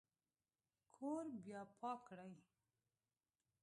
[0.95, 2.33] کور بیا پاک کړئ